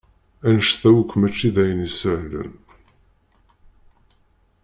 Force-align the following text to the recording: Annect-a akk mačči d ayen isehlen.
Annect-a 0.47 0.89
akk 0.99 1.11
mačči 1.19 1.49
d 1.55 1.57
ayen 1.61 1.85
isehlen. 1.87 2.53